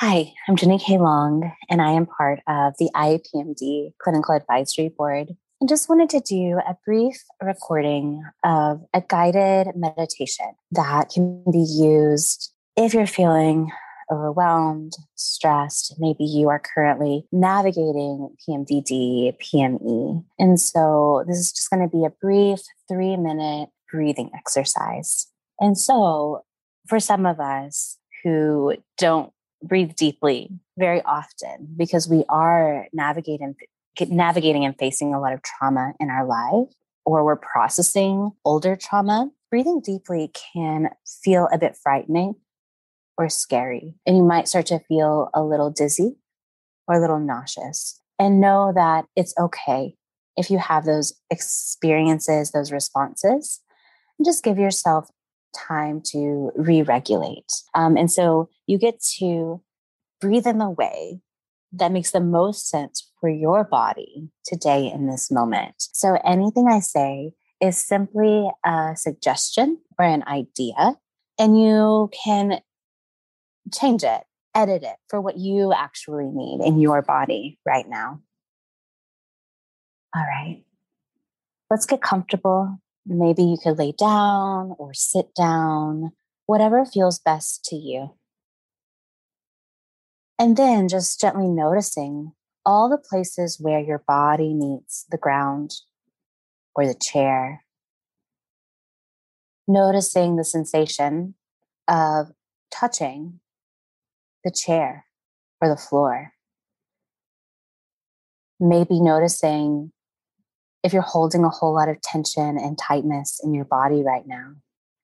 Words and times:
Hi, 0.00 0.34
I'm 0.46 0.56
Jenny 0.56 0.78
K. 0.78 0.98
Long, 0.98 1.50
and 1.70 1.80
I 1.80 1.92
am 1.92 2.04
part 2.04 2.40
of 2.46 2.74
the 2.78 2.90
IAPMD 2.94 3.94
Clinical 3.98 4.34
Advisory 4.34 4.90
Board. 4.90 5.34
And 5.58 5.70
just 5.70 5.88
wanted 5.88 6.10
to 6.10 6.20
do 6.20 6.60
a 6.68 6.76
brief 6.84 7.16
recording 7.42 8.22
of 8.44 8.82
a 8.92 9.00
guided 9.00 9.68
meditation 9.74 10.52
that 10.72 11.08
can 11.08 11.42
be 11.50 11.64
used 11.66 12.52
if 12.76 12.92
you're 12.92 13.06
feeling 13.06 13.72
overwhelmed, 14.12 14.92
stressed. 15.14 15.94
Maybe 15.98 16.24
you 16.24 16.50
are 16.50 16.60
currently 16.60 17.26
navigating 17.32 18.36
PMDD, 18.46 19.38
PME. 19.38 20.22
And 20.38 20.60
so 20.60 21.24
this 21.26 21.38
is 21.38 21.52
just 21.52 21.70
going 21.70 21.88
to 21.88 21.96
be 21.96 22.04
a 22.04 22.10
brief 22.10 22.60
three 22.86 23.16
minute 23.16 23.70
breathing 23.90 24.28
exercise. 24.36 25.28
And 25.58 25.78
so 25.78 26.44
for 26.86 27.00
some 27.00 27.24
of 27.24 27.40
us 27.40 27.96
who 28.22 28.74
don't 28.98 29.32
breathe 29.62 29.94
deeply 29.94 30.50
very 30.78 31.02
often 31.02 31.68
because 31.76 32.08
we 32.08 32.24
are 32.28 32.86
navigating 32.92 33.54
navigating 34.08 34.64
and 34.64 34.76
facing 34.78 35.14
a 35.14 35.20
lot 35.20 35.32
of 35.32 35.42
trauma 35.42 35.94
in 35.98 36.10
our 36.10 36.26
life 36.26 36.68
or 37.06 37.24
we're 37.24 37.36
processing 37.36 38.30
older 38.44 38.76
trauma. 38.76 39.30
Breathing 39.50 39.80
deeply 39.80 40.30
can 40.52 40.90
feel 41.22 41.48
a 41.52 41.56
bit 41.56 41.76
frightening 41.82 42.34
or 43.16 43.28
scary 43.30 43.94
and 44.04 44.16
you 44.16 44.22
might 44.22 44.48
start 44.48 44.66
to 44.66 44.80
feel 44.80 45.30
a 45.32 45.42
little 45.42 45.70
dizzy 45.70 46.16
or 46.86 46.96
a 46.96 47.00
little 47.00 47.18
nauseous. 47.18 48.00
And 48.18 48.40
know 48.40 48.72
that 48.74 49.06
it's 49.14 49.34
okay 49.38 49.94
if 50.36 50.50
you 50.50 50.58
have 50.58 50.84
those 50.84 51.14
experiences 51.30 52.50
those 52.50 52.72
responses 52.72 53.60
and 54.18 54.26
just 54.26 54.44
give 54.44 54.58
yourself 54.58 55.08
time 55.56 56.02
to 56.12 56.50
re 56.56 56.82
regulate. 56.82 57.50
Um, 57.74 57.96
and 57.96 58.10
so 58.10 58.48
you 58.66 58.78
get 58.78 59.00
to 59.18 59.62
breathe 60.20 60.46
in 60.46 60.58
the 60.58 60.70
way 60.70 61.20
that 61.72 61.92
makes 61.92 62.10
the 62.10 62.20
most 62.20 62.68
sense 62.68 63.10
for 63.20 63.28
your 63.28 63.64
body 63.64 64.28
today 64.44 64.90
in 64.90 65.06
this 65.08 65.30
moment. 65.30 65.74
So 65.78 66.18
anything 66.24 66.68
I 66.68 66.80
say 66.80 67.32
is 67.60 67.76
simply 67.76 68.48
a 68.64 68.92
suggestion 68.96 69.78
or 69.98 70.04
an 70.04 70.22
idea, 70.26 70.94
and 71.38 71.60
you 71.60 72.10
can 72.24 72.60
change 73.74 74.04
it, 74.04 74.22
edit 74.54 74.82
it 74.82 74.96
for 75.08 75.20
what 75.20 75.38
you 75.38 75.72
actually 75.72 76.26
need 76.26 76.60
in 76.64 76.80
your 76.80 77.02
body 77.02 77.58
right 77.66 77.88
now. 77.88 78.20
All 80.14 80.22
right. 80.22 80.64
Let's 81.70 81.84
get 81.84 82.00
comfortable 82.00 82.78
Maybe 83.06 83.44
you 83.44 83.56
could 83.62 83.78
lay 83.78 83.92
down 83.92 84.74
or 84.78 84.92
sit 84.92 85.32
down, 85.34 86.10
whatever 86.46 86.84
feels 86.84 87.20
best 87.20 87.64
to 87.66 87.76
you. 87.76 88.16
And 90.38 90.56
then 90.56 90.88
just 90.88 91.20
gently 91.20 91.46
noticing 91.46 92.32
all 92.64 92.90
the 92.90 92.98
places 92.98 93.58
where 93.60 93.80
your 93.80 94.02
body 94.06 94.52
meets 94.52 95.06
the 95.08 95.16
ground 95.16 95.70
or 96.74 96.84
the 96.84 96.94
chair. 96.94 97.64
Noticing 99.68 100.36
the 100.36 100.44
sensation 100.44 101.34
of 101.88 102.32
touching 102.72 103.38
the 104.44 104.50
chair 104.50 105.06
or 105.60 105.68
the 105.68 105.76
floor. 105.76 106.32
Maybe 108.58 109.00
noticing 109.00 109.92
if 110.86 110.92
you're 110.92 111.02
holding 111.02 111.42
a 111.42 111.50
whole 111.50 111.74
lot 111.74 111.88
of 111.88 112.00
tension 112.00 112.56
and 112.56 112.78
tightness 112.78 113.40
in 113.42 113.52
your 113.52 113.64
body 113.64 114.04
right 114.04 114.22
now, 114.24 114.52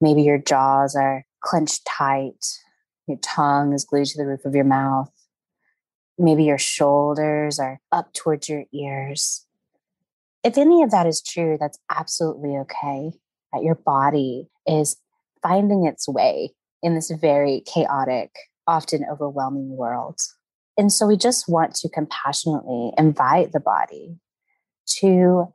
maybe 0.00 0.22
your 0.22 0.38
jaws 0.38 0.94
are 0.94 1.24
clenched 1.42 1.84
tight, 1.84 2.46
your 3.08 3.18
tongue 3.18 3.72
is 3.72 3.84
glued 3.84 4.06
to 4.06 4.16
the 4.16 4.24
roof 4.24 4.44
of 4.44 4.54
your 4.54 4.64
mouth, 4.64 5.10
maybe 6.16 6.44
your 6.44 6.56
shoulders 6.56 7.58
are 7.58 7.80
up 7.90 8.12
towards 8.12 8.48
your 8.48 8.62
ears. 8.72 9.44
If 10.44 10.56
any 10.56 10.84
of 10.84 10.92
that 10.92 11.08
is 11.08 11.20
true, 11.20 11.56
that's 11.58 11.80
absolutely 11.90 12.56
okay. 12.58 13.10
That 13.52 13.64
your 13.64 13.74
body 13.74 14.50
is 14.68 14.96
finding 15.42 15.84
its 15.84 16.08
way 16.08 16.50
in 16.80 16.94
this 16.94 17.10
very 17.10 17.64
chaotic, 17.66 18.30
often 18.68 19.04
overwhelming 19.10 19.76
world. 19.76 20.20
And 20.78 20.92
so 20.92 21.08
we 21.08 21.16
just 21.16 21.48
want 21.48 21.74
to 21.74 21.88
compassionately 21.88 22.92
invite 22.96 23.50
the 23.50 23.58
body 23.58 24.20
to 25.00 25.52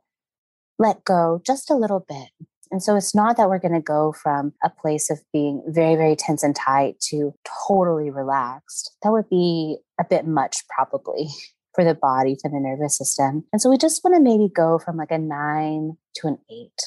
let 0.78 1.04
go 1.04 1.40
just 1.44 1.70
a 1.70 1.76
little 1.76 2.04
bit. 2.08 2.28
And 2.70 2.82
so 2.82 2.96
it's 2.96 3.14
not 3.14 3.36
that 3.36 3.48
we're 3.48 3.58
going 3.58 3.74
to 3.74 3.80
go 3.80 4.12
from 4.12 4.52
a 4.62 4.68
place 4.68 5.10
of 5.10 5.20
being 5.32 5.62
very, 5.66 5.96
very 5.96 6.16
tense 6.16 6.42
and 6.42 6.54
tight 6.54 7.00
to 7.08 7.32
totally 7.66 8.10
relaxed. 8.10 8.94
That 9.02 9.12
would 9.12 9.28
be 9.30 9.78
a 9.98 10.04
bit 10.04 10.26
much, 10.26 10.64
probably, 10.68 11.28
for 11.74 11.84
the 11.84 11.94
body, 11.94 12.36
for 12.40 12.50
the 12.50 12.60
nervous 12.60 12.98
system. 12.98 13.44
And 13.52 13.62
so 13.62 13.70
we 13.70 13.78
just 13.78 14.02
want 14.04 14.16
to 14.16 14.22
maybe 14.22 14.50
go 14.54 14.78
from 14.78 14.96
like 14.96 15.10
a 15.10 15.18
nine 15.18 15.96
to 16.16 16.26
an 16.26 16.38
eight, 16.50 16.82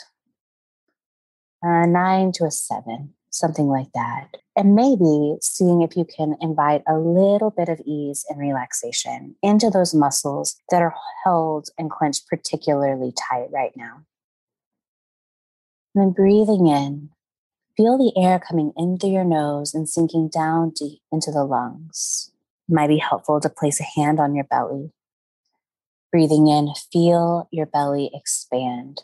a 1.64 1.88
nine 1.88 2.32
to 2.34 2.46
a 2.46 2.52
seven 2.52 3.16
something 3.32 3.68
like 3.68 3.92
that. 3.94 4.28
And 4.56 4.76
maybe 4.76 5.38
seeing 5.42 5.82
if 5.82 5.96
you 5.96 6.06
can 6.06 6.36
invite 6.42 6.84
a 6.88 6.98
little 6.98 7.50
bit 7.50 7.70
of 7.70 7.82
ease 7.86 8.26
and 8.30 8.40
relaxation 8.40 9.36
into 9.42 9.70
those 9.70 9.96
muscles 9.96 10.58
that 10.70 10.82
are 10.82 10.94
held 11.24 11.70
and 11.78 11.90
clenched 11.90 12.28
particularly 12.28 13.14
tight 13.30 13.48
right 13.52 13.72
now. 13.76 14.04
And 15.96 16.04
then 16.04 16.12
breathing 16.12 16.68
in, 16.68 17.10
feel 17.76 17.98
the 17.98 18.14
air 18.22 18.40
coming 18.40 18.74
in 18.78 18.98
through 18.98 19.12
your 19.12 19.24
nose 19.24 19.74
and 19.74 19.90
sinking 19.90 20.30
down 20.30 20.72
deep 20.72 21.02
into 21.12 21.32
the 21.32 21.44
lungs. 21.44 22.32
It 22.70 22.74
might 22.74 22.88
be 22.88 22.98
helpful 22.98 23.40
to 23.40 23.50
place 23.50 23.80
a 23.80 24.00
hand 24.00 24.20
on 24.20 24.36
your 24.36 24.46
belly. 24.46 24.92
Breathing 26.12 26.48
in, 26.48 26.74
feel 26.92 27.48
your 27.52 27.66
belly 27.66 28.12
expand. 28.14 29.02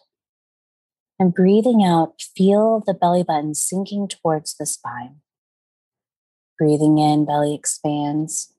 And 1.20 1.34
breathing 1.34 1.84
out, 1.84 2.22
feel 2.22 2.84
the 2.86 2.94
belly 2.94 3.24
button 3.24 3.56
sinking 3.56 4.08
towards 4.08 4.56
the 4.56 4.68
spine. 4.68 5.22
Breathing 6.60 7.00
in, 7.00 7.26
belly 7.26 7.56
expands. 7.56 8.54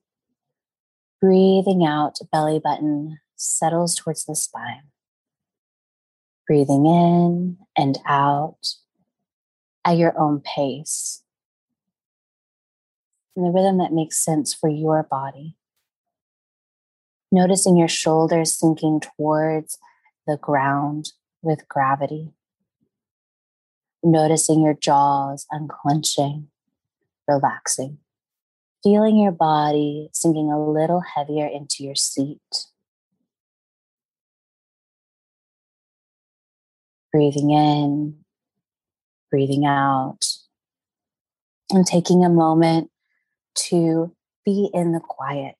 Breathing 1.21 1.85
out, 1.85 2.17
belly 2.31 2.59
button 2.59 3.19
settles 3.35 3.95
towards 3.95 4.25
the 4.25 4.35
spine. 4.35 4.83
Breathing 6.47 6.85
in 6.85 7.57
and 7.77 7.97
out 8.05 8.75
at 9.85 9.97
your 9.97 10.17
own 10.19 10.41
pace. 10.41 11.23
In 13.37 13.43
the 13.43 13.51
rhythm 13.51 13.77
that 13.77 13.93
makes 13.93 14.17
sense 14.17 14.53
for 14.53 14.69
your 14.69 15.03
body. 15.03 15.55
Noticing 17.31 17.77
your 17.77 17.87
shoulders 17.87 18.53
sinking 18.53 19.01
towards 19.01 19.77
the 20.27 20.35
ground 20.35 21.13
with 21.41 21.67
gravity 21.69 22.33
noticing 24.03 24.61
your 24.61 24.73
jaws 24.73 25.45
unclenching, 25.51 26.47
relaxing, 27.27 27.97
feeling 28.83 29.17
your 29.17 29.31
body 29.31 30.09
sinking 30.13 30.51
a 30.51 30.63
little 30.63 31.01
heavier 31.01 31.47
into 31.47 31.83
your 31.83 31.95
seat. 31.95 32.67
Breathing 37.11 37.49
in, 37.49 38.19
breathing 39.31 39.65
out, 39.65 40.25
and 41.71 41.85
taking 41.85 42.23
a 42.23 42.29
moment 42.29 42.91
to 43.55 44.15
be 44.45 44.69
in 44.73 44.91
the 44.91 44.99
quiet, 44.99 45.57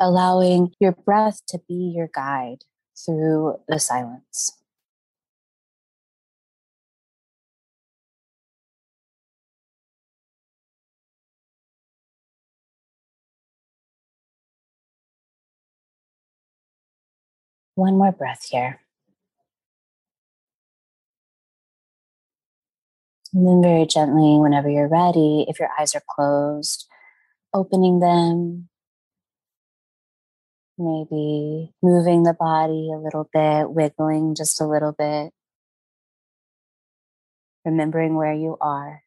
allowing 0.00 0.72
your 0.80 0.92
breath 0.92 1.40
to 1.48 1.60
be 1.68 1.92
your 1.94 2.08
guide 2.12 2.64
through 2.96 3.60
the 3.68 3.78
silence. 3.78 4.61
One 17.74 17.96
more 17.96 18.12
breath 18.12 18.46
here. 18.50 18.80
And 23.34 23.46
then, 23.46 23.62
very 23.62 23.86
gently, 23.86 24.38
whenever 24.38 24.68
you're 24.68 24.88
ready, 24.88 25.46
if 25.48 25.58
your 25.58 25.70
eyes 25.80 25.94
are 25.94 26.02
closed, 26.06 26.86
opening 27.54 28.00
them, 28.00 28.68
maybe 30.76 31.72
moving 31.82 32.24
the 32.24 32.34
body 32.34 32.90
a 32.92 32.98
little 32.98 33.28
bit, 33.32 33.70
wiggling 33.70 34.34
just 34.34 34.60
a 34.60 34.66
little 34.66 34.92
bit, 34.92 35.32
remembering 37.64 38.16
where 38.16 38.34
you 38.34 38.58
are. 38.60 39.02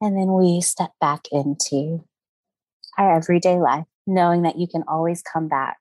And 0.00 0.16
then 0.16 0.32
we 0.34 0.60
step 0.60 0.92
back 1.00 1.26
into 1.32 2.04
our 2.96 3.16
everyday 3.16 3.58
life, 3.58 3.86
knowing 4.06 4.42
that 4.42 4.58
you 4.58 4.68
can 4.68 4.84
always 4.86 5.20
come 5.20 5.48
back 5.48 5.78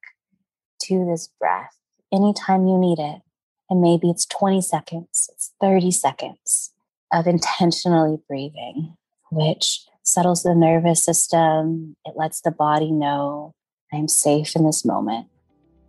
this 1.00 1.30
breath 1.40 1.78
anytime 2.12 2.68
you 2.68 2.78
need 2.78 3.00
it. 3.00 3.22
And 3.70 3.82
maybe 3.82 4.10
it's 4.10 4.26
20 4.26 4.62
seconds, 4.62 5.30
it's 5.32 5.54
30 5.62 5.92
seconds 5.92 6.72
of 7.14 7.26
intentionally 7.26 8.18
breathing, 8.28 8.98
which 9.32 9.86
settles 10.04 10.44
the 10.44 10.56
nervous 10.56 11.04
system. 11.04 11.96
It 12.06 12.14
lets 12.18 12.42
the 12.42 12.52
body 12.52 12.92
know 12.92 13.54
I'm 13.94 14.08
safe 14.08 14.56
in 14.56 14.66
this 14.66 14.84
moment. 14.84 15.28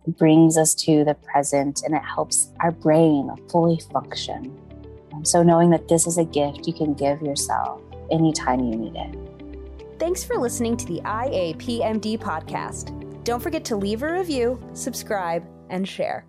It 0.07 0.17
brings 0.17 0.57
us 0.57 0.75
to 0.75 1.03
the 1.03 1.13
present 1.13 1.81
and 1.83 1.95
it 1.95 2.03
helps 2.03 2.49
our 2.59 2.71
brain 2.71 3.29
fully 3.49 3.81
function. 3.91 4.57
Um, 5.13 5.23
so, 5.23 5.43
knowing 5.43 5.69
that 5.69 5.87
this 5.87 6.07
is 6.07 6.17
a 6.17 6.25
gift 6.25 6.67
you 6.67 6.73
can 6.73 6.93
give 6.93 7.21
yourself 7.21 7.81
anytime 8.11 8.59
you 8.59 8.75
need 8.75 8.95
it. 8.95 9.99
Thanks 9.99 10.23
for 10.23 10.37
listening 10.37 10.75
to 10.77 10.85
the 10.85 10.99
IAPMD 11.01 12.19
podcast. 12.19 13.02
Don't 13.23 13.39
forget 13.39 13.63
to 13.65 13.77
leave 13.77 14.03
a 14.03 14.11
review, 14.11 14.59
subscribe, 14.73 15.47
and 15.69 15.87
share. 15.87 16.25